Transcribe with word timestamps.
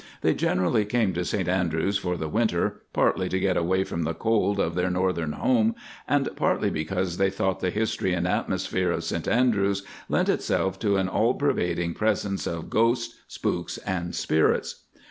They 0.21 0.33
generally 0.33 0.83
came 0.83 1.13
to 1.13 1.23
St 1.23 1.47
Andrews 1.47 1.99
for 1.99 2.17
the 2.17 2.27
winter, 2.27 2.81
partly 2.91 3.29
to 3.29 3.39
get 3.39 3.55
away 3.55 3.83
from 3.83 4.01
the 4.01 4.15
cold 4.15 4.59
of 4.59 4.73
their 4.73 4.89
northern 4.89 5.33
home, 5.33 5.75
and 6.07 6.27
partly 6.35 6.71
because 6.71 7.17
they 7.17 7.29
thought 7.29 7.59
the 7.59 7.69
history 7.69 8.11
and 8.13 8.27
atmosphere 8.27 8.89
of 8.91 9.03
St 9.03 9.27
Andrews 9.27 9.83
lent 10.09 10.27
itself 10.27 10.79
to 10.79 10.95
an 10.97 11.07
all 11.07 11.35
pervading 11.35 11.93
presence 11.93 12.47
of 12.47 12.67
ghosts, 12.71 13.21
spooks, 13.27 13.77
and 13.77 14.15
spirits. 14.15 14.85